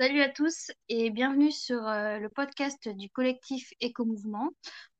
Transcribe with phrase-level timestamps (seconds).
[0.00, 4.50] Salut à tous et bienvenue sur euh, le podcast du collectif Éco-Mouvement.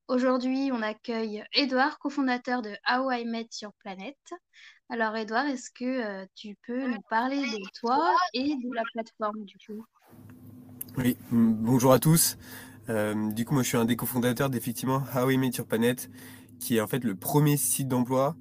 [0.09, 4.17] Aujourd'hui, on accueille Edouard, cofondateur de How I Met Your Planet.
[4.89, 9.45] Alors Edouard, est-ce que euh, tu peux nous parler de toi et de la plateforme
[9.45, 9.85] du coup?
[10.97, 12.37] Oui, bonjour à tous.
[12.89, 16.11] Euh, du coup, moi je suis un des cofondateurs d'effectivement How I Met Your Planet,
[16.59, 18.35] qui est en fait le premier site d'emploi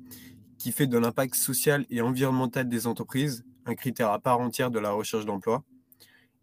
[0.57, 4.79] qui fait de l'impact social et environnemental des entreprises un critère à part entière de
[4.79, 5.63] la recherche d'emploi.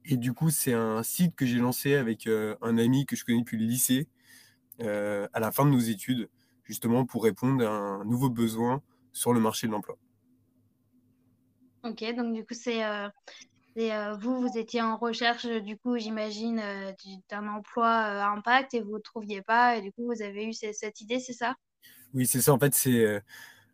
[0.07, 3.25] Et du coup, c'est un site que j'ai lancé avec euh, un ami que je
[3.25, 4.07] connais depuis le lycée
[4.81, 6.29] euh, à la fin de nos études,
[6.65, 9.97] justement pour répondre à un nouveau besoin sur le marché de l'emploi.
[11.85, 13.09] Ok, donc du coup, c'est euh,
[14.21, 16.63] vous, vous étiez en recherche, du coup, j'imagine,
[17.31, 20.53] d'un emploi à impact et vous ne trouviez pas, et du coup, vous avez eu
[20.53, 21.55] cette idée, c'est ça?
[22.13, 22.53] Oui, c'est ça.
[22.53, 23.23] En fait, c'est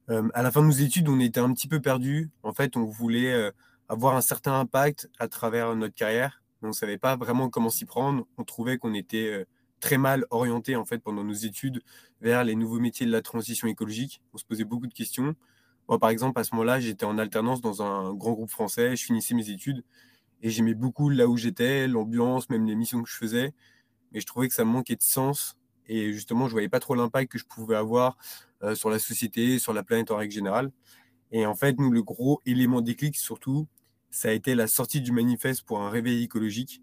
[0.08, 2.30] à la fin de nos études, on était un petit peu perdus.
[2.42, 3.52] En fait, on voulait
[3.90, 6.42] avoir un certain impact à travers notre carrière.
[6.62, 8.24] on ne savait pas vraiment comment s'y prendre.
[8.38, 9.44] On trouvait qu'on était euh,
[9.80, 11.82] très mal orienté en fait pendant nos études
[12.20, 14.22] vers les nouveaux métiers de la transition écologique.
[14.32, 15.34] On se posait beaucoup de questions.
[15.88, 18.94] Moi, par exemple, à ce moment-là, j'étais en alternance dans un grand groupe français.
[18.94, 19.82] Je finissais mes études
[20.40, 23.52] et j'aimais beaucoup là où j'étais, l'ambiance, même les missions que je faisais.
[24.12, 27.32] Mais je trouvais que ça manquait de sens et justement, je voyais pas trop l'impact
[27.32, 28.16] que je pouvais avoir
[28.62, 30.70] euh, sur la société, sur la planète en règle générale.
[31.32, 33.66] Et en fait, nous, le gros élément déclic, surtout,
[34.10, 36.82] ça a été la sortie du manifeste pour un réveil écologique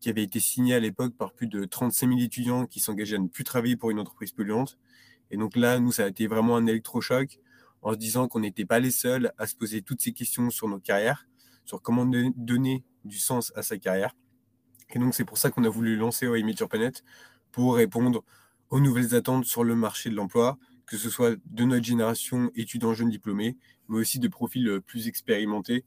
[0.00, 3.18] qui avait été signé à l'époque par plus de 35 000 étudiants qui s'engageaient à
[3.18, 4.78] ne plus travailler pour une entreprise polluante.
[5.30, 7.38] Et donc là, nous, ça a été vraiment un électrochoc
[7.82, 10.68] en se disant qu'on n'était pas les seuls à se poser toutes ces questions sur
[10.68, 11.26] nos carrières,
[11.64, 14.14] sur comment donner du sens à sa carrière.
[14.94, 17.02] Et donc, c'est pour ça qu'on a voulu lancer OIM sur Planète
[17.50, 18.22] pour répondre
[18.68, 22.94] aux nouvelles attentes sur le marché de l'emploi, que ce soit de notre génération étudiants
[22.94, 23.56] jeunes diplômés,
[23.88, 25.84] mais aussi de profils plus expérimentés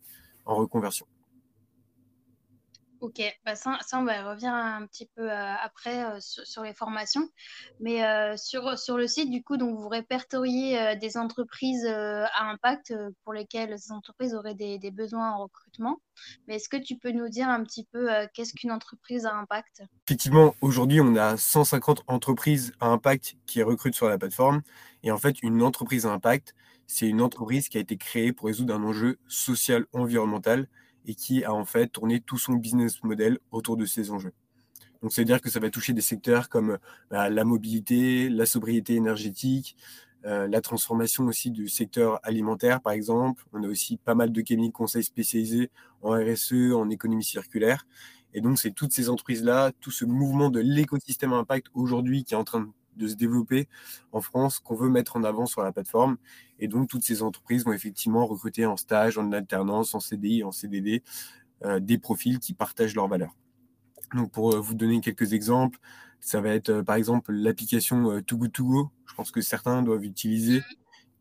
[0.49, 1.07] en reconversion.
[3.01, 7.29] Ok, bah ça, on va revenir un petit peu euh, après euh, sur, les formations.
[7.79, 12.93] Mais euh, sur, sur le site, du coup, donc vous répertoriez des entreprises à impact
[13.23, 16.01] pour lesquelles ces entreprises auraient des, des besoins en recrutement.
[16.47, 19.83] Mais est-ce que tu peux nous dire un petit peu qu'est-ce qu'une entreprise à impact?
[20.05, 24.61] Effectivement, aujourd'hui, on a 150 entreprises à impact qui recrutent sur la plateforme.
[25.03, 26.53] Et en fait, une entreprise à impact,
[26.85, 30.67] c'est une entreprise qui a été créée pour résoudre un enjeu social, environnemental
[31.09, 34.31] et qui a en fait tourné tout son business model autour de ces enjeux.
[35.01, 36.77] Donc, c'est-à-dire que ça va toucher des secteurs comme
[37.09, 39.75] bah, la mobilité, la sobriété énergétique,
[40.25, 43.43] euh, la transformation aussi du secteur alimentaire, par exemple.
[43.53, 45.71] On a aussi pas mal de cabinets de conseils spécialisés
[46.03, 47.87] en RSE, en économie circulaire.
[48.35, 52.37] Et donc, c'est toutes ces entreprises-là, tout ce mouvement de l'écosystème impact aujourd'hui qui est
[52.37, 52.67] en train de
[52.99, 53.67] de se développer
[54.11, 56.17] en France qu'on veut mettre en avant sur la plateforme.
[56.59, 60.51] Et donc, toutes ces entreprises vont effectivement recruter en stage, en alternance, en CDI, en
[60.51, 61.01] CDD,
[61.65, 63.35] euh, des profils qui partagent leurs valeurs.
[64.13, 65.79] Donc, pour euh, vous donner quelques exemples,
[66.19, 69.81] ça va être euh, par exemple l'application Too Good To Go, je pense que certains
[69.81, 70.61] doivent utiliser,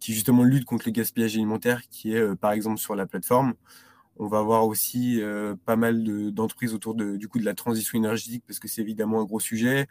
[0.01, 3.55] qui justement lutte contre le gaspillage alimentaire, qui est par exemple sur la plateforme.
[4.19, 7.97] On va avoir aussi euh, pas mal d'entreprises autour de, du coup de la transition
[7.97, 9.87] énergétique parce que c'est évidemment un gros sujet.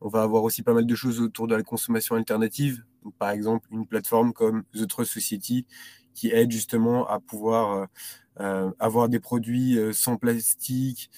[0.00, 2.84] On va avoir aussi pas mal de choses autour de la consommation alternative.
[3.18, 5.66] par exemple, une plateforme comme The Trust Society
[6.14, 7.86] qui aide justement à pouvoir euh,
[8.40, 11.10] euh, avoir des produits sans plastique,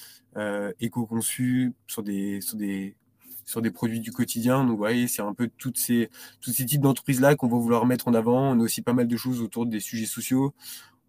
[0.81, 2.97] éco-conçus sur des, sur, des,
[3.44, 4.62] sur des produits du quotidien.
[4.62, 7.87] Donc, vous voyez, c'est un peu toutes ces, tous ces types d'entreprises-là qu'on va vouloir
[7.87, 8.53] mettre en avant.
[8.53, 10.55] On a aussi pas mal de choses autour des sujets sociaux.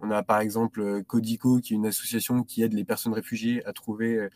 [0.04, 3.66] On a par exemple euh, Codico, qui est une association qui aide les personnes réfugiées
[3.66, 4.28] à trouver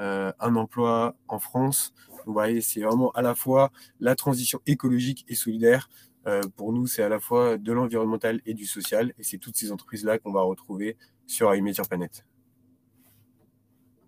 [0.00, 1.94] euh, un emploi en France.
[2.26, 3.70] Vous voyez, c'est vraiment à la fois
[4.00, 5.88] la transition écologique et solidaire.
[6.26, 9.14] Euh, pour nous, c'est à la fois de l'environnemental et du social.
[9.18, 10.96] Et c'est toutes ces entreprises-là qu'on va retrouver
[11.26, 12.26] sur sur Planète.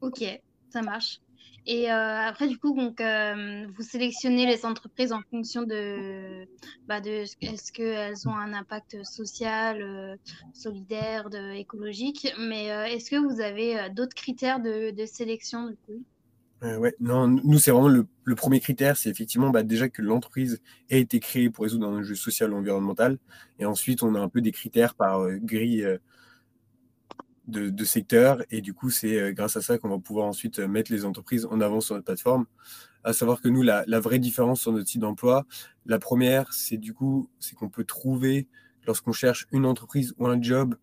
[0.01, 0.25] Ok,
[0.71, 1.21] ça marche.
[1.67, 6.47] Et euh, après, du coup, donc, euh, vous sélectionnez les entreprises en fonction de,
[6.87, 10.15] bah, de est-ce qu'elles ont un impact social, euh,
[10.53, 12.33] solidaire, écologique.
[12.39, 16.03] Mais est-ce que vous avez d'autres critères de, sélection, du coup?
[16.63, 21.01] Ouais, non, nous, c'est vraiment le, premier critère, c'est effectivement bah, déjà que l'entreprise ait
[21.01, 23.19] été créée pour résoudre un enjeu social ou environnemental.
[23.59, 25.99] Et ensuite, on a un peu des critères par grille
[27.47, 28.43] de, secteur.
[28.51, 31.05] Et du coup, c'est euh, grâce à ça qu'on va pouvoir ensuite euh, mettre les
[31.05, 32.47] entreprises en avant sur notre plateforme.
[33.05, 35.47] à savoir que nous, la, vraie différence sur notre site d'emploi,
[35.87, 38.49] la première, c'est du coup, c'est qu'on peut trouver,
[38.87, 40.77] lorsqu'on cherche une entreprise ou un job,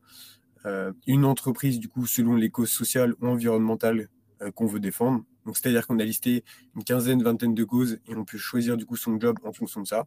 [0.66, 4.08] euh, une entreprise, du coup, selon les causes sociales ou environnementales
[4.56, 5.24] qu'on veut défendre.
[5.46, 6.44] Donc, c'est-à-dire qu'on a listé
[6.76, 9.82] une quinzaine, vingtaine de causes et on peut choisir, du coup, son job en fonction
[9.82, 10.06] de ça.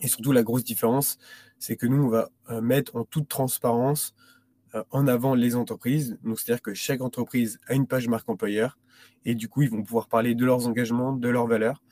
[0.00, 1.18] Et surtout, la grosse différence,
[1.58, 2.28] c'est que nous, on va
[2.60, 4.14] mettre en toute transparence
[4.90, 6.18] en avant les entreprises.
[6.22, 8.78] Donc, c'est-à-dire que chaque entreprise a une page marque employeur
[9.24, 11.82] et du coup, ils vont pouvoir parler de leurs engagements, de leurs valeurs.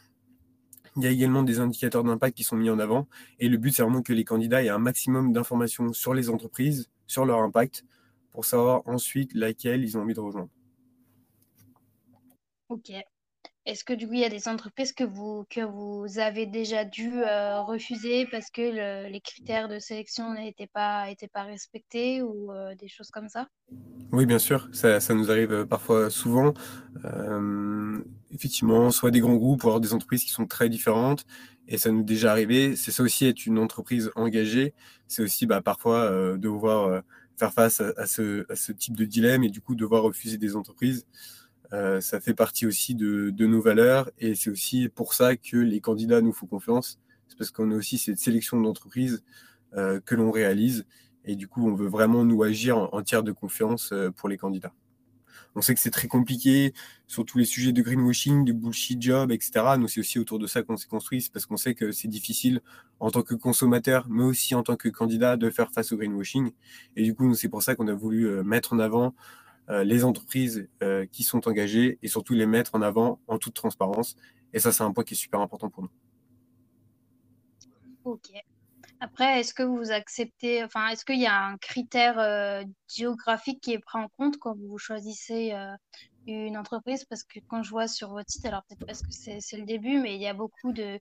[0.97, 3.07] Il y a également des indicateurs d'impact qui sont mis en avant.
[3.39, 6.91] Et le but, c'est vraiment que les candidats aient un maximum d'informations sur les entreprises,
[7.07, 7.85] sur leur impact,
[8.33, 10.51] pour savoir ensuite laquelle ils ont envie de rejoindre.
[12.69, 12.93] Ok.
[13.71, 16.85] Est-ce que du coup, il y a des entreprises que vous, que vous avez déjà
[16.85, 22.75] dû euh, refuser parce que les critères de sélection n'étaient pas, pas respectés ou euh,
[22.75, 23.47] des choses comme ça?
[24.11, 24.69] Oui, bien sûr.
[24.73, 26.53] Ça, ça nous arrive euh, parfois souvent.
[28.33, 31.25] effectivement, soit des grands groupes ou alors des entreprises qui sont très différentes.
[31.69, 32.75] Et ça nous est déjà arrivé.
[32.75, 34.75] C'est ça aussi être une entreprise engagée.
[35.07, 37.05] C'est aussi bah, parfois devoir
[37.39, 40.57] faire face à, ce, à ce type de dilemme et du coup devoir refuser des
[40.57, 41.07] entreprises.
[41.73, 45.81] Euh, ça fait partie aussi de, nos valeurs et c'est aussi pour ça que les
[45.81, 46.99] candidats nous font confiance.
[47.29, 49.23] C'est parce qu'on a aussi cette sélection d'entreprises
[49.77, 50.85] euh, que l'on réalise
[51.25, 54.37] et du coup on veut vraiment nous agir en, tiers de confiance euh, pour les
[54.37, 54.73] candidats.
[55.57, 56.73] On sait que c'est très compliqué
[57.09, 59.77] sur tous les sujets de greenwashing, de bullshit job, etc.
[59.79, 62.07] Nous, c'est aussi autour de ça qu'on s'est construit, c'est parce qu'on sait que c'est
[62.07, 62.61] difficile
[63.01, 66.53] en tant que consommateur, mais aussi en tant que candidat, de faire face au greenwashing.
[66.95, 69.11] Et du coup, c'est pour ça qu'on a voulu mettre en avant euh,
[69.85, 74.17] les entreprises euh, qui sont engagées et surtout les mettre en avant en toute transparence.
[74.53, 75.91] Et ça, c'est un point qui est super important pour nous.
[78.05, 78.31] Ok.
[79.01, 83.73] Après, est-ce que vous acceptez, enfin, est-ce qu'il y a un critère euh, géographique qui
[83.73, 85.55] est pris en compte quand vous choisissez
[86.33, 89.57] une entreprise parce que quand je vois sur votre site, alors peut-être parce que c'est
[89.57, 90.99] le début, mais il y a beaucoup euh,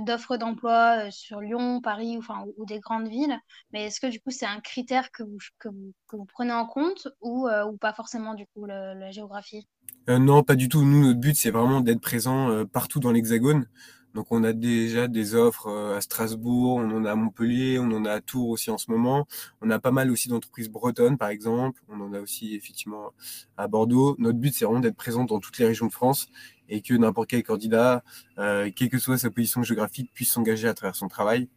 [0.00, 3.38] d'offres d'emploi euh, sur Lyon, Paris enfin, ou, des grandes villes.
[3.72, 6.52] Mais est-ce que du coup c'est un critère que vous, que vous, que vous prenez
[6.52, 9.66] en compte ou, euh, ou pas forcément du coup la géographie?
[10.08, 10.82] Non, pas du tout.
[10.84, 13.66] Nous, notre but c'est vraiment d'être présent partout dans l'Hexagone.
[14.14, 17.90] Donc on a déjà des offres euh, à Strasbourg, on en a à Montpellier, on
[17.92, 19.26] en a à Tours aussi en ce moment.
[19.60, 21.82] On a pas mal aussi d'entreprises bretonnes par exemple.
[21.88, 23.12] On en a aussi effectivement
[23.56, 24.16] à Bordeaux.
[24.18, 26.28] Notre but c'est vraiment d'être présent dans toutes les régions de France
[26.68, 28.02] et que n'importe quel candidat,
[28.38, 31.48] euh, quelle que soit sa position géographique, puisse s'engager à travers son travail.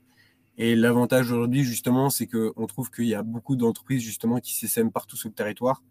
[0.57, 4.91] Et l'avantage aujourd'hui justement, c'est qu'on trouve qu'il y a beaucoup d'entreprises justement qui s'essaiment
[4.91, 5.81] partout sur le territoire,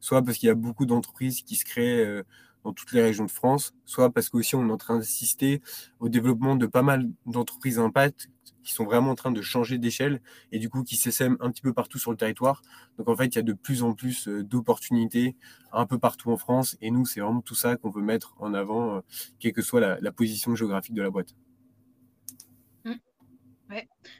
[0.00, 2.22] soit parce qu'il y a beaucoup d'entreprises qui se créent euh,
[2.64, 5.60] dans toutes les régions de France, soit parce qu'aussi on est en train d'assister
[6.00, 8.30] au développement de pas mal d'entreprises impact
[8.64, 10.20] qui sont vraiment en train de changer d'échelle
[10.50, 12.62] et du coup qui s'essaiment un petit peu partout sur le territoire.
[12.98, 15.36] Donc en fait, il y a de plus en plus euh, d'opportunités
[15.72, 18.54] un peu partout en France et nous, c'est vraiment tout ça qu'on veut mettre en
[18.54, 19.00] avant, euh,
[19.38, 21.34] quelle que soit la, position géographique de la boîte.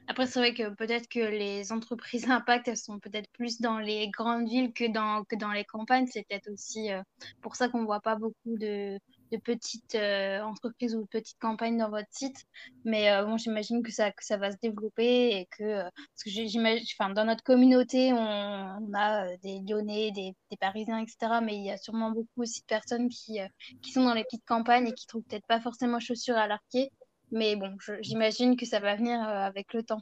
[0.06, 4.08] Après, c'est vrai que peut-être que les entreprises impact, elles sont peut-être plus dans les
[4.08, 6.06] grandes villes que dans, que dans les campagnes.
[6.06, 7.02] C'est peut-être aussi euh,
[7.42, 8.98] pour ça qu'on ne voit pas beaucoup de,
[9.32, 12.44] de petites euh, entreprises ou de petites campagnes dans votre site.
[12.84, 16.30] Mais euh, bon, j'imagine que ça, que ça va se développer et que, parce que
[16.30, 21.40] j'imagine, enfin, dans notre communauté, on, a des Lyonnais, des, Parisiens, etc.
[21.42, 23.40] Mais il y a sûrement beaucoup aussi de personnes qui,
[23.82, 26.62] qui sont dans les petites campagnes et qui trouvent peut-être pas forcément chaussures à leurs
[26.70, 26.92] pieds.
[27.30, 30.00] Mais bon, j'imagine que ça va venir euh, avec le temps.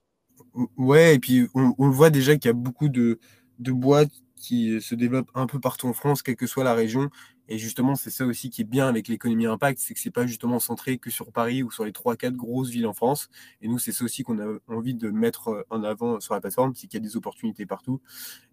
[0.76, 3.18] Ouais, et puis on, le voit déjà qu'il y a beaucoup de,
[3.58, 7.10] boîtes qui se développent un peu partout en France, quelle que soit la région.
[7.48, 10.26] Et justement, c'est ça aussi qui est bien avec l'économie impact, c'est que c'est pas
[10.26, 13.28] justement centré que sur Paris ou sur les 3-4 grosses villes en France.
[13.60, 16.74] Et nous, c'est ça aussi qu'on a envie de mettre en avant sur la plateforme,
[16.74, 18.00] c'est qu'il y a des opportunités partout.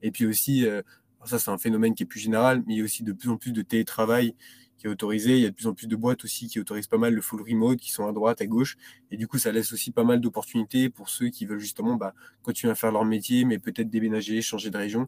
[0.02, 0.82] Et puis aussi, euh,
[1.26, 3.30] ça c'est un phénomène qui est plus général, mais il y a aussi de plus
[3.30, 4.36] en plus de télétravail
[4.80, 5.38] qui est autorisé.
[5.38, 7.22] Il y a de plus en plus de boîtes aussi qui autorisent pas mal le
[7.22, 8.78] full remote, qui sont à droite, à gauche.
[9.12, 12.16] Et du coup, ça laisse aussi pas mal d'opportunités pour ceux qui veulent justement bah,
[12.42, 15.08] continuer à faire leur métier, mais peut-être déménager, changer de région.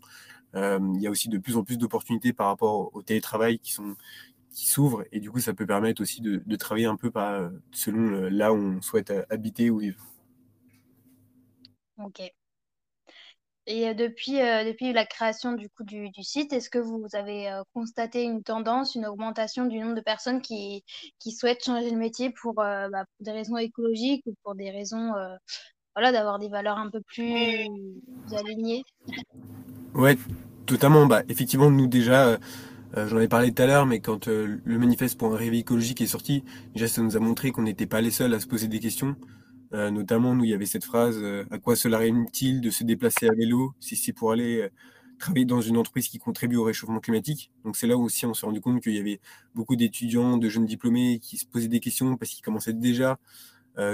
[0.56, 3.72] Euh, il y a aussi de plus en plus d'opportunités par rapport au télétravail qui
[3.72, 3.96] sont
[4.54, 7.50] qui s'ouvrent et du coup ça peut permettre aussi de, de travailler un peu par,
[7.72, 10.06] selon euh, là où on souhaite habiter ou vivre.
[11.98, 12.34] Ok.
[13.72, 17.50] Et euh, depuis, euh, depuis la création du, coup, du, site, est-ce que vous avez
[17.50, 20.84] euh, constaté une tendance, une augmentation du nombre de personnes qui,
[21.20, 22.90] qui souhaitent changer de métier pour, bah,
[23.22, 25.14] des raisons écologiques ou pour des raisons
[25.96, 27.66] voilà, d'avoir des valeurs un peu plus
[28.38, 28.84] alignées?
[29.94, 30.18] Ouais,
[30.66, 31.06] totalement.
[31.06, 32.38] Bah, effectivement, nous déjà,
[32.94, 36.08] j'en ai parlé tout à l'heure, mais quand le manifeste pour un réveil écologique est
[36.08, 38.80] sorti, déjà ça nous a montré qu'on n'était pas les seuls à se poser des
[38.80, 39.16] questions.
[39.74, 42.84] Euh, notamment, nous, il y avait cette phrase euh, À quoi cela rime-t-il de se
[42.84, 44.70] déplacer à vélo si c'est pour aller euh,
[45.18, 47.52] travailler dans une entreprise qui contribue au réchauffement climatique?
[47.64, 49.22] Donc c'est là aussi on s'est rendu compte qu'il y avait
[49.56, 53.18] beaucoup d'étudiants, de jeunes diplômés qui se posaient des questions parce qu'ils commençaient déjà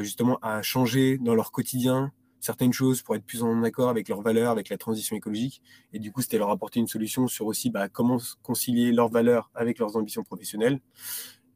[0.01, 4.21] justement à changer dans leur quotidien certaines choses pour être plus en accord avec leurs
[4.21, 5.61] valeurs, avec la transition écologique.
[5.93, 9.51] Et du coup, c'était leur apporter une solution sur aussi bah, comment concilier leurs valeurs
[9.53, 10.79] avec leurs ambitions professionnelles.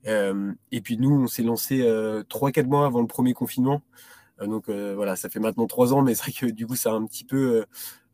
[0.08, 3.82] Euh, et puis nous, on s'est lancé euh, trois, quatre mois avant le premier confinement.
[4.42, 6.92] Euh, donc voilà, ça fait maintenant trois ans, mais c'est vrai que du coup, ça
[6.92, 7.66] a un petit peu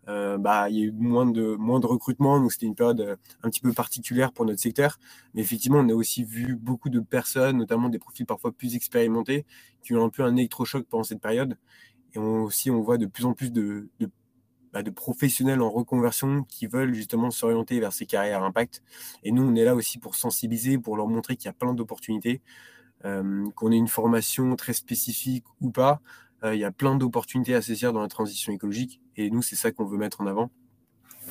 [0.08, 3.50] bah, il y a eu moins de, moins de recrutement, donc c'était une période un
[3.50, 5.00] petit peu particulière pour notre secteur.
[5.34, 9.46] Mais effectivement, on a aussi vu beaucoup de personnes, notamment des profils parfois plus expérimentés,
[9.84, 11.58] qui ont un peu un électrochoc pendant cette période.
[12.14, 13.90] Et aussi, on voit de plus en plus de,
[14.74, 18.84] bah, de, professionnels en reconversion qui veulent justement s'orienter vers ces carrières impact.
[19.24, 21.74] Et nous, on est là aussi pour sensibiliser, pour leur montrer qu'il y a plein
[21.74, 22.42] d'opportunités,
[23.06, 26.02] euh, qu'on ait une formation très spécifique ou pas.
[26.44, 29.02] Euh, il y a plein d'opportunités à saisir dans la transition écologique.
[29.16, 30.52] Et nous, c'est ça qu'on veut mettre en avant.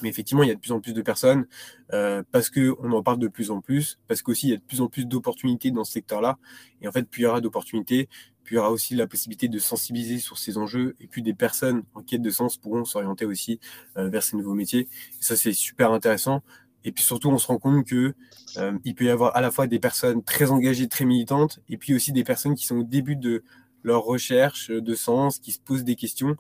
[0.03, 1.47] Mais effectivement, il y a de plus en plus de personnes
[1.93, 4.63] euh, parce qu'on en parle de plus en plus, parce qu'aussi il y a de
[4.63, 6.39] plus en plus d'opportunités dans ce secteur-là.
[6.83, 8.09] Et en fait, plus il y aura d'opportunités,
[8.45, 10.97] puis il y aura aussi la possibilité de sensibiliser sur ces enjeux.
[11.01, 13.59] Et puis des personnes en quête de sens pourront s'orienter aussi
[13.97, 14.89] euh, vers ces nouveaux métiers.
[15.21, 16.43] Ça, c'est super intéressant.
[16.85, 18.15] Et puis surtout, on se rend compte que
[18.59, 21.77] euh, il peut y avoir à la fois des personnes très engagées, très militantes, et
[21.77, 23.43] puis aussi des personnes qui sont au début de
[23.83, 26.37] leur recherche de sens, qui se posent des questions.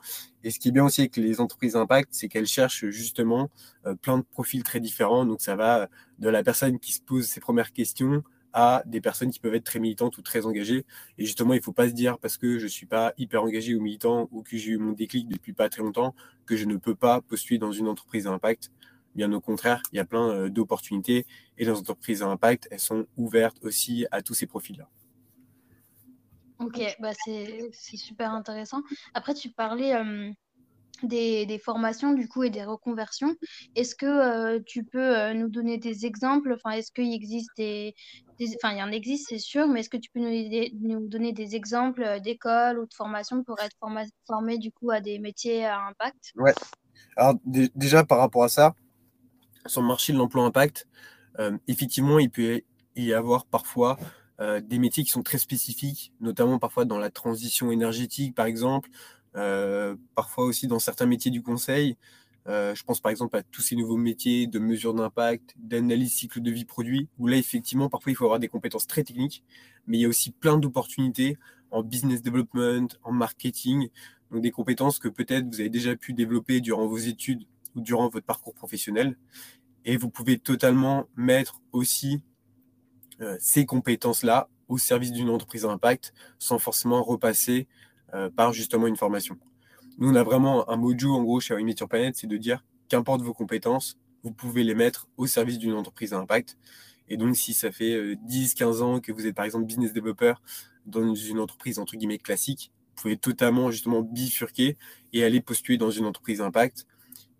[0.46, 3.50] Et ce qui est bien aussi avec les entreprises impact, c'est qu'elles cherchent justement
[3.84, 5.26] euh, plein de profils très différents.
[5.26, 5.88] Donc ça va
[6.20, 8.22] de la personne qui se pose ses premières questions
[8.52, 10.86] à des personnes qui peuvent être très militantes ou très engagées.
[11.18, 13.42] Et justement, il ne faut pas se dire parce que je ne suis pas hyper
[13.42, 16.14] engagé ou militant ou que j'ai eu mon déclic depuis pas très longtemps
[16.46, 18.70] que je ne peux pas postuler dans une entreprise à impact.
[19.16, 21.26] Bien au contraire, il y a plein euh, d'opportunités
[21.58, 24.88] et dans les entreprises à impact, elles sont ouvertes aussi à tous ces profils-là.
[26.58, 28.82] Ok, bah c'est super intéressant.
[29.14, 30.30] Après, tu parlais euh,
[31.02, 33.34] des, formations du coup et des reconversions.
[33.74, 36.54] Est-ce que euh, tu peux euh, nous donner des exemples?
[36.54, 37.94] Enfin, est-ce qu'il existe des,
[38.56, 41.56] Enfin, il y en existe, c'est sûr, mais est-ce que tu peux nous, donner des
[41.56, 43.76] exemples d'écoles ou de formations pour être
[44.26, 46.32] formé du coup à des métiers à impact?
[46.36, 46.54] Ouais.
[47.16, 48.74] Alors déjà par rapport à ça,
[49.64, 50.86] sur le marché de l'emploi impact,
[51.66, 52.60] effectivement, il peut
[52.94, 53.96] y avoir parfois
[54.38, 58.90] des métiers qui sont très spécifiques, notamment parfois dans la transition énergétique, par exemple,
[59.36, 61.96] euh, parfois aussi dans certains métiers du conseil.
[62.46, 66.40] Euh, je pense par exemple à tous ces nouveaux métiers de mesure d'impact, d'analyse cycle
[66.40, 69.44] de vie produit, où là effectivement parfois il faut avoir des compétences très techniques,
[69.86, 71.36] mais il y a aussi plein d'opportunités
[71.70, 73.88] en business development, en marketing,
[74.30, 77.42] donc des compétences que peut-être vous avez déjà pu développer durant vos études
[77.74, 79.18] ou durant votre parcours professionnel.
[79.84, 82.18] Et vous pouvez totalement mettre aussi euh,
[83.38, 87.66] ces compétences-là au service d'une entreprise à impact sans forcément repasser
[88.14, 89.38] euh, par justement une formation.
[89.98, 93.22] Nous, on a vraiment un mojo en gros chez sur Planète, c'est de dire qu'importe
[93.22, 96.56] vos compétences, vous pouvez les mettre au service d'une entreprise à impact.
[97.08, 99.92] Et donc, si ça fait 10, euh, 15 ans que vous êtes par exemple business
[99.92, 100.34] developer
[100.84, 104.76] dans une entreprise entre guillemets classique, vous pouvez totalement justement bifurquer
[105.12, 106.86] et aller postuler dans une entreprise impact.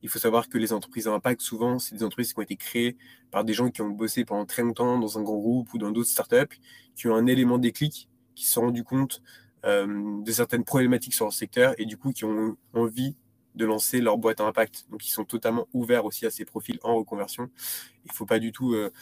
[0.03, 2.57] Il faut savoir que les entreprises à impact, souvent, c'est des entreprises qui ont été
[2.57, 2.97] créées
[3.31, 5.91] par des gens qui ont bossé pendant très longtemps dans un grand groupe ou dans
[5.91, 6.57] d'autres startups,
[6.95, 9.23] qui ont un élément déclic, qui se sont rendus compte
[9.65, 13.17] euh, de certaines problématiques sur leur secteur et du coup qui ont envie
[13.57, 14.87] de lancer leur boîte à impact.
[14.91, 17.51] Donc ils sont totalement ouverts aussi à ces profils en reconversion.
[18.05, 18.93] Il ne faut pas du tout euh,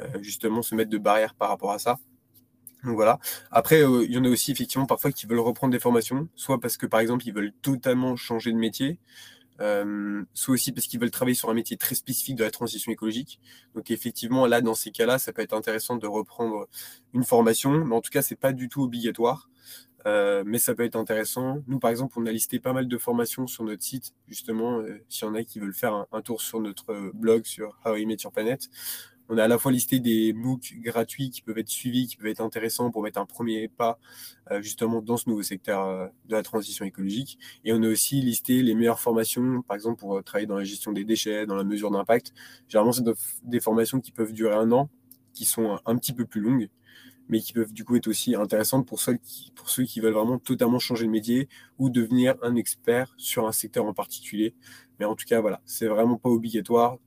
[0.00, 1.98] euh, justement se mettre de barrières par rapport à ça.
[2.84, 3.18] Donc voilà.
[3.50, 6.76] Après, il y en a aussi effectivement parfois qui veulent reprendre des formations, soit parce
[6.76, 8.98] que par exemple ils veulent totalement changer de métier,
[10.34, 13.40] soit aussi parce qu'ils veulent travailler sur un métier très spécifique de la transition écologique.
[13.74, 16.68] Donc effectivement, là, dans ces cas-là, ça peut être intéressant de reprendre
[17.12, 19.50] une formation, mais en tout cas, c'est pas du tout obligatoire.
[20.06, 21.62] Euh, mais ça peut être intéressant.
[21.66, 24.98] Nous, par exemple, on a listé pas mal de formations sur notre site, justement, euh,
[25.08, 27.96] s'il y en a qui veulent faire un, tour sur notre euh, blog sur How
[27.96, 28.68] I Met Your Planet.
[29.32, 32.26] On a à la fois listé des MOOC gratuits qui peuvent être suivis, qui peuvent
[32.26, 34.00] être intéressants pour mettre un premier pas
[34.58, 37.38] justement dans ce nouveau secteur de la transition écologique.
[37.64, 40.90] Et on a aussi listé les meilleures formations, par exemple pour travailler dans la gestion
[40.90, 42.32] des déchets, dans la mesure d'impact.
[42.66, 43.04] Généralement, c'est
[43.44, 44.90] des formations qui peuvent durer un an,
[45.32, 46.68] qui sont un petit peu plus longues
[47.30, 50.14] mais qui peuvent du coup être aussi intéressantes pour ceux qui, pour ceux qui veulent
[50.14, 54.54] vraiment totalement changer de métier ou devenir un expert sur un secteur en particulier.
[54.98, 56.98] Mais en tout cas, voilà, c'est vraiment pas obligatoire.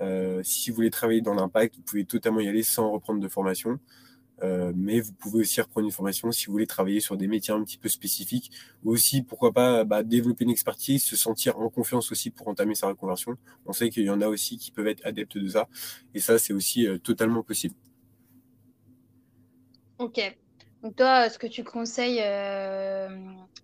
[0.00, 3.28] Euh, si vous voulez travailler dans l'impact, vous pouvez totalement y aller sans reprendre de
[3.28, 3.78] formation.
[4.42, 7.54] Euh, mais vous pouvez aussi reprendre une formation si vous voulez travailler sur des métiers
[7.54, 8.50] un petit peu spécifiques
[8.82, 12.74] ou aussi, pourquoi pas, bah, développer une expertise, se sentir en confiance aussi pour entamer
[12.74, 13.36] sa reconversion.
[13.64, 15.68] On sait qu'il y en a aussi qui peuvent être adeptes de ça
[16.14, 17.74] et ça, c'est aussi euh, totalement possible.
[19.98, 20.20] Ok.
[20.82, 22.18] Donc toi, ce que tu conseilles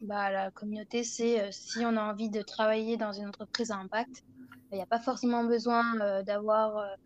[0.00, 3.76] bah, à la communauté, c'est si on a envie de travailler dans une entreprise à
[3.76, 4.25] impact,
[4.72, 6.96] Il n'y a pas forcément besoin d'avoir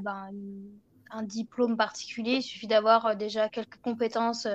[0.00, 0.30] ben,
[1.10, 4.48] un diplôme particulier, il suffit d'avoir déjà quelques compétences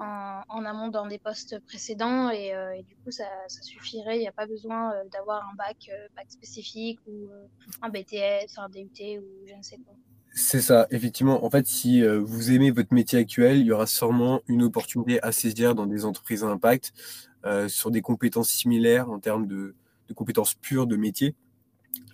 [0.00, 4.16] en, amont dans des postes précédents et, du coup ça, suffirait.
[4.16, 7.28] Il n'y a pas besoin d'avoir un bac, bac spécifique ou
[7.82, 9.94] un BTS, un DUT ou je ne sais quoi.
[10.32, 11.44] C'est ça, effectivement.
[11.44, 15.20] En fait, si euh, vous aimez votre métier actuel, il y aura sûrement une opportunité
[15.22, 16.92] à saisir dans des entreprises à impact
[17.44, 19.74] euh, sur des compétences similaires en termes de,
[20.14, 21.34] compétences pures de métier.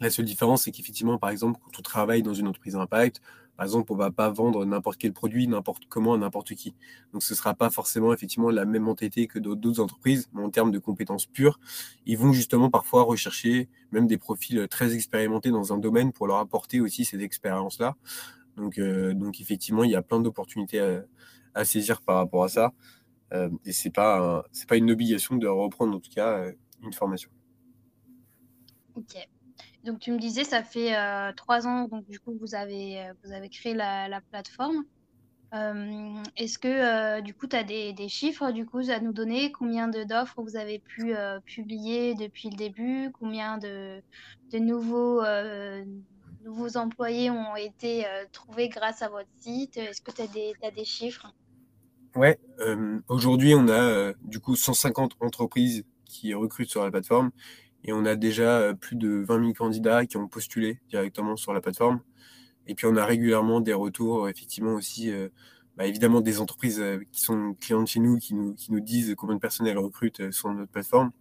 [0.00, 3.20] La seule différence, c'est qu'effectivement, par exemple, quand on travaille dans une entreprise impact,
[3.56, 6.74] par exemple, on va pas vendre n'importe quel produit, n'importe comment à n'importe qui.
[7.12, 10.70] Donc, ce sera pas forcément effectivement la même mentalité que d'autres entreprises, mais en termes
[10.70, 11.58] de compétences pures,
[12.04, 16.36] ils vont justement parfois rechercher même des profils très expérimentés dans un domaine pour leur
[16.36, 17.96] apporter aussi cette expérience-là.
[18.56, 20.80] Donc, euh, donc effectivement, il y a plein d'opportunités
[21.54, 22.72] à, saisir par rapport à ça.
[23.32, 27.30] Euh, et c'est pas pas une obligation de reprendre en tout cas euh, une formation.
[29.86, 33.12] Donc, tu me disais, ça fait euh, trois ans, donc du coup, vous avez, euh,
[33.22, 34.82] vous avez créé la, plateforme.
[35.54, 39.52] Euh, est-ce que du coup, tu as des, chiffres du coup, à nous donner?
[39.52, 41.14] Combien d'offres vous avez pu
[41.44, 43.12] publier depuis le début?
[43.20, 44.02] Combien de,
[44.50, 45.22] de nouveaux,
[46.44, 49.76] nouveaux employés ont été trouvés grâce à votre site?
[49.76, 51.32] Est-ce que tu as, as des chiffres?
[52.16, 52.40] Ouais,
[53.06, 57.30] aujourd'hui, on a du coup 150 entreprises qui recrutent sur la plateforme
[57.86, 61.52] et on a déjà euh, plus de 20 000 candidats qui ont postulé directement sur
[61.52, 62.00] la plateforme.
[62.66, 65.28] Et puis on a régulièrement des retours, effectivement aussi, euh,
[65.76, 69.14] bah, évidemment des entreprises euh, qui sont clientes chez nous, qui nous, qui nous disent
[69.16, 71.12] combien de personnes elles recrutent sur notre plateforme.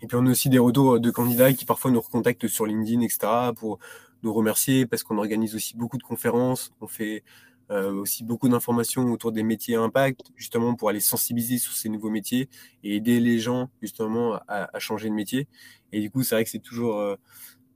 [0.00, 3.02] Et puis on a aussi des retours de candidats qui parfois nous recontactent sur LinkedIn,
[3.02, 3.78] etc., pour
[4.22, 6.72] nous remercier parce qu'on organise aussi beaucoup de conférences.
[6.80, 7.22] On fait
[7.70, 11.88] euh, aussi beaucoup d'informations autour des métiers à impact, justement pour aller sensibiliser sur ces
[11.88, 12.48] nouveaux métiers
[12.82, 15.46] et aider les gens justement à, changer de métier.
[15.92, 17.14] Et du coup, c'est vrai que c'est toujours euh,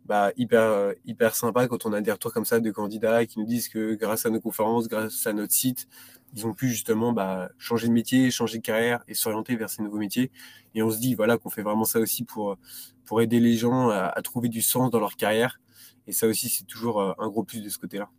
[0.05, 3.39] bah, hyper, euh, hyper sympa quand on a des retours comme ça de candidats qui
[3.39, 5.87] nous disent que grâce à nos conférences, grâce à notre site,
[6.35, 9.83] ils ont pu justement bah, changer de métier, changer de carrière et s'orienter vers ces
[9.83, 10.33] nouveaux métiers.
[10.75, 12.59] Et on se dit voilà qu'on fait vraiment ça aussi pour,
[13.05, 15.61] pour aider les gens à, à trouver du sens dans leur carrière.
[16.09, 18.11] Et ça aussi, c'est toujours un gros plus de ce côté-là.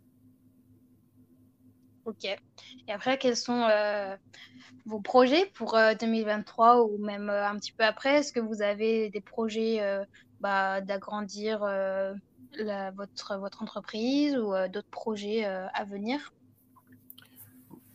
[2.06, 2.24] Ok.
[2.24, 2.38] Et
[2.92, 4.16] après, quels sont euh,
[4.86, 8.18] vos projets pour 2023 euh, ou même euh, un petit peu après?
[8.18, 9.80] Est-ce que vous avez des projets
[10.40, 16.32] bah, d'agrandir votre, votre entreprise ou d'autres projets à venir?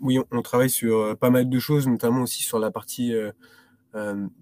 [0.02, 3.14] Oui, on, travaille sur pas mal de choses, notamment aussi sur la partie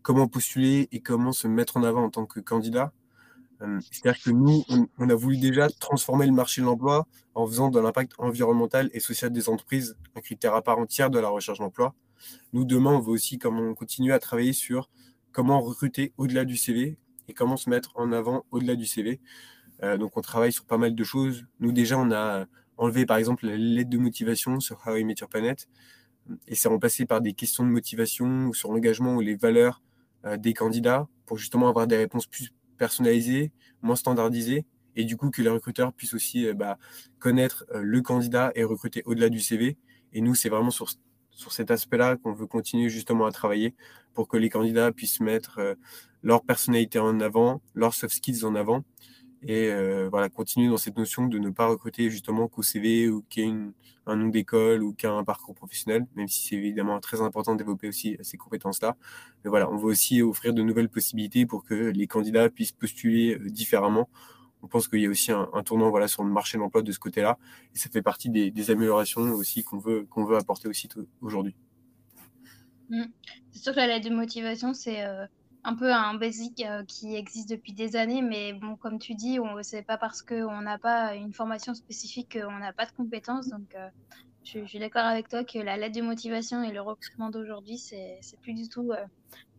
[0.01, 2.91] comment postuler et comment se mettre en avant en tant que candidat.
[3.62, 4.63] Euh, c'est-à-dire que nous,
[4.98, 9.00] on, a voulu déjà transformer le marché de l'emploi en faisant de l'impact environnemental et
[9.00, 11.93] social des entreprises un critère à part entière de la recherche d'emploi.
[12.54, 14.89] Nous, demain, on veut aussi comment continuer à travailler sur
[15.32, 19.19] comment recruter au-delà du CV et comment se mettre en avant au-delà du CV.
[19.84, 21.45] Euh, donc, on travaille sur pas mal de choses.
[21.60, 22.45] Nous, déjà, on a
[22.78, 25.67] enlevé, par exemple, la lettre de motivation sur How I Met Your Planet
[26.48, 29.82] et c'est remplacé par des questions de motivation ou sur l'engagement ou les valeurs
[30.26, 33.51] euh, des candidats pour justement avoir des réponses plus personnalisé,
[33.83, 34.65] moins standardisé,
[34.95, 36.77] et du coup que les recruteurs puissent aussi euh, bah,
[37.19, 39.77] connaître euh, le candidat et recruter au-delà du CV.
[40.13, 40.89] Et nous, c'est vraiment sur,
[41.51, 43.73] cet aspect-là qu'on veut continuer justement à travailler
[44.13, 45.75] pour que les candidats puissent mettre euh,
[46.21, 48.83] leur personnalité en avant, leurs soft skills en avant,
[49.43, 49.71] et
[50.10, 53.47] voilà, continuer dans cette notion de ne pas recruter justement qu'au CV ou qu'il y
[53.47, 53.54] ait
[54.10, 57.21] un nom d'école ou qu'il y ait un parcours professionnel, même si c'est évidemment très
[57.21, 58.95] important de développer aussi ces compétences-là.
[59.43, 63.36] Mais voilà, on veut aussi offrir de nouvelles possibilités pour que les candidats puissent postuler
[63.36, 64.10] euh, différemment.
[64.62, 66.91] On pense qu'il y a aussi un, tournant voilà, sur le marché de l'emploi de
[66.91, 67.38] ce côté-là.
[67.73, 70.89] Et ça fait partie des, améliorations aussi qu'on veut, qu'on veut apporter aussi
[71.21, 71.56] aujourd'hui.
[72.89, 73.04] Mmh.
[73.52, 75.25] C'est sûr que la lettre de motivation, c'est euh,
[75.63, 79.39] un peu un basic euh, qui existe depuis des années, mais bon, comme tu dis,
[79.39, 83.50] on c'est pas parce qu'on n'a pas une formation spécifique qu'on n'a pas de compétences.
[83.50, 83.76] Donc,
[84.43, 88.19] je, suis d'accord avec toi que la lettre de motivation et le recrutement d'aujourd'hui, c'est,
[88.41, 89.06] plus du tout euh,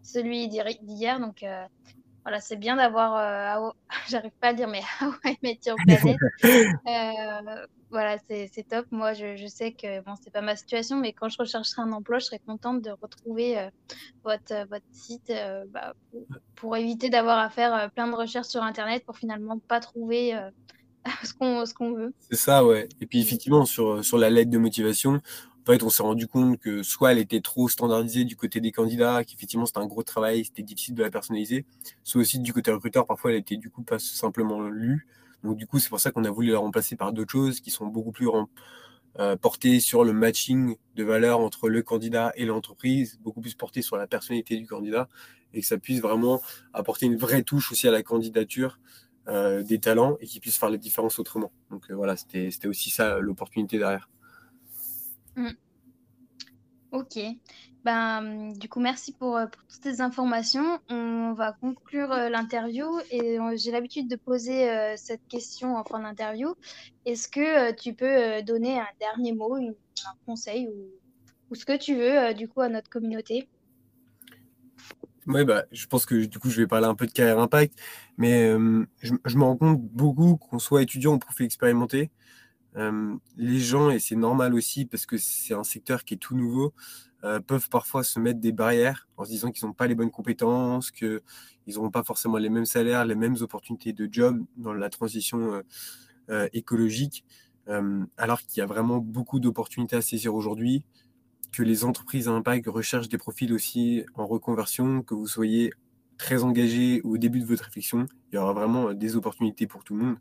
[0.02, 1.20] celui d'hier.
[1.20, 1.64] Donc euh,
[2.30, 3.70] voilà, c'est bien d'avoir, euh,
[4.08, 6.16] j'arrive pas à dire, mais How I Met Your Planet.
[7.90, 8.86] voilà, c'est, top.
[8.92, 11.90] Moi, je, je, sais que bon, c'est pas ma situation, mais quand je rechercherai un
[11.90, 13.68] emploi, je serais contente de retrouver
[14.22, 15.32] votre, votre site
[15.70, 16.20] bah, pour,
[16.54, 20.38] pour, éviter d'avoir à faire plein de recherches sur Internet pour finalement pas trouver
[21.24, 22.14] ce qu'on ce qu'on veut.
[22.30, 22.88] C'est ça, ouais.
[23.00, 25.20] Et puis effectivement, sur, sur la lettre de motivation,
[25.62, 28.72] en fait, on s'est rendu compte que soit elle était trop standardisée du côté des
[28.72, 31.66] candidats, qu'effectivement c'était un gros travail, c'était difficile de la personnaliser,
[32.02, 35.06] soit aussi du côté recruteur, parfois elle était du coup pas simplement lue.
[35.44, 37.70] Donc du coup, c'est pour ça qu'on a voulu la remplacer par d'autres choses qui
[37.70, 38.28] sont beaucoup plus
[39.18, 43.82] euh, portées sur le matching de valeurs entre le candidat et l'entreprise, beaucoup plus portées
[43.82, 45.08] sur la personnalité du candidat,
[45.52, 46.40] et que ça puisse vraiment
[46.72, 48.78] apporter une vraie touche aussi à la candidature
[49.28, 51.52] des talents et qui puissent faire la différence autrement.
[51.70, 54.08] Donc voilà, c'était aussi ça l'opportunité derrière.
[55.36, 55.50] Mmh.
[56.92, 57.18] Ok.
[57.84, 60.80] Ben, du coup, merci pour, pour, toutes ces informations.
[60.90, 66.54] On va conclure l'interview et j'ai l'habitude de poser cette question en fin d'interview.
[67.06, 70.90] Est-ce que tu peux donner un dernier mot, un conseil ou,
[71.50, 73.48] ou, ce que tu veux, du coup, à notre communauté?
[75.26, 77.78] Oui, bah, je pense que du coup, je vais parler un peu de carrière impact,
[78.16, 78.50] mais
[79.00, 82.10] je, me rends compte beaucoup qu'on soit étudiant ou profil expérimenté,
[82.74, 86.72] les gens, et c'est normal aussi parce que c'est un secteur qui est tout nouveau,
[87.46, 90.90] peuvent parfois se mettre des barrières en se disant qu'ils n'ont pas les bonnes compétences,
[90.90, 91.20] qu'ils
[91.68, 95.62] n'auront pas forcément les mêmes salaires, les mêmes opportunités de job dans la transition
[96.52, 97.24] écologique,
[98.16, 100.84] alors qu'il y a vraiment beaucoup d'opportunités à saisir aujourd'hui
[101.52, 105.72] que les entreprises à impact recherchent des profils aussi en reconversion, que vous soyez
[106.16, 109.96] très engagé au début de votre réflexion, il y aura vraiment des opportunités pour tout
[109.96, 110.16] le monde.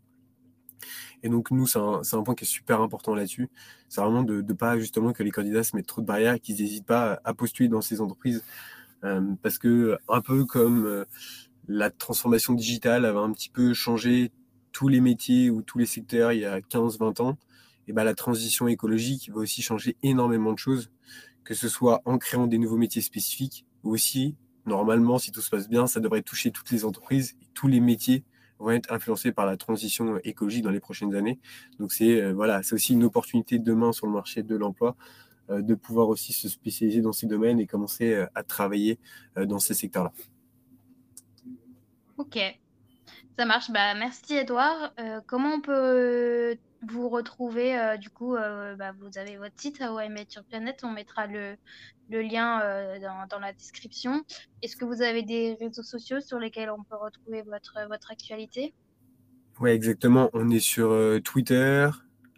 [1.24, 3.50] Et donc, nous, c'est un, point qui est super important là-dessus.
[3.88, 6.39] C'est vraiment de ne pas justement que les candidats se mettent trop de barrières et
[6.39, 8.44] qu'ils n'hésitent pas à postuler dans ces entreprises.
[9.04, 11.06] Euh, parce que, un peu comme euh,
[11.68, 14.32] la transformation digitale avait un petit peu changé
[14.72, 17.38] tous les métiers ou tous les secteurs il y a 15-20 ans,
[17.88, 20.92] et ben, la transition écologique va aussi changer énormément de choses
[21.50, 24.36] que ce soit en créant des nouveaux métiers spécifiques ou aussi,
[24.68, 27.80] normalement, si tout se passe bien, ça devrait toucher toutes les entreprises et tous les
[27.80, 28.24] métiers
[28.60, 31.39] vont être influencés par la transition écologique dans les prochaines années.
[31.80, 34.95] Donc c'est euh, voilà, c'est aussi une opportunité demain sur le marché de l'emploi
[35.50, 39.00] euh, de pouvoir aussi se spécialiser dans ces domaines et commencer euh, à travailler
[39.36, 40.12] dans ces secteurs-là.
[42.17, 42.38] Ok,
[43.38, 43.72] ça marche.
[43.72, 44.93] Bah, merci Edouard.
[45.26, 49.89] comment on peut vous retrouvez, euh, du coup, euh, bah, vous avez votre site à
[50.30, 51.58] sur Planète, on mettra le,
[52.10, 54.24] lien euh, dans, dans, la description.
[54.62, 58.74] Est-ce que vous avez des réseaux sociaux sur lesquels on peut retrouver votre, votre actualité?
[59.60, 60.30] Oui, exactement.
[60.34, 61.89] On est sur Twitter,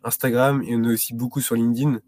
[0.04, 2.00] Instagram et on est aussi beaucoup sur LinkedIn.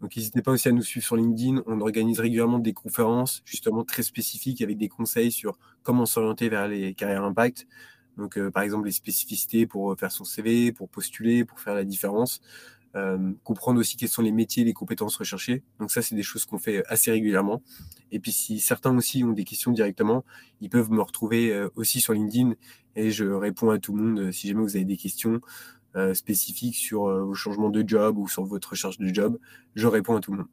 [0.00, 1.62] Donc n'hésitez pas aussi à nous suivre sur LinkedIn.
[1.66, 6.66] On organise régulièrement des conférences justement très spécifiques avec des conseils sur comment s'orienter vers
[6.66, 7.66] les carrières impact.
[8.16, 11.74] Donc, euh, par exemple, les spécificités pour euh, faire son CV, pour postuler, pour faire
[11.74, 12.40] la différence.
[12.96, 15.64] Euh, comprendre aussi quels sont les métiers, les compétences recherchées.
[15.80, 17.60] Donc ça, c'est des choses qu'on fait assez régulièrement.
[18.12, 20.24] Et puis si certains aussi ont des questions directement,
[20.60, 22.54] ils peuvent me retrouver aussi sur LinkedIn
[22.94, 25.40] et je réponds à tout le monde si jamais vous avez des questions
[26.12, 29.40] spécifiques sur vos changements de job ou sur votre recherche de job.
[29.74, 30.48] Je réponds à tout le monde.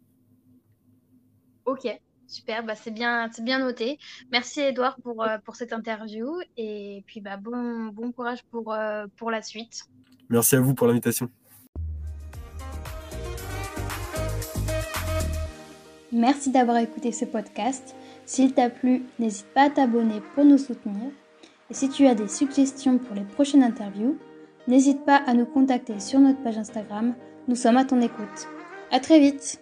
[1.65, 1.87] Ok,
[2.31, 3.99] Super, bah c'est bien, c'est bien noté.
[4.31, 9.05] Merci Edouard pour, euh, pour cette interview et puis bah bon, bon courage pour, euh,
[9.17, 9.83] pour la suite.
[10.29, 11.29] Merci à vous pour l'invitation.
[16.13, 17.95] Merci d'avoir écouté ce podcast.
[18.25, 21.11] S'il t'a plu, n'hésite pas à t'abonner pour nous soutenir.
[21.69, 24.17] Et si tu as des suggestions pour les prochaines interviews,
[24.69, 27.13] n'hésite pas à nous contacter sur notre page Instagram.
[27.49, 28.47] Nous sommes à ton écoute.
[28.89, 29.59] À très vite!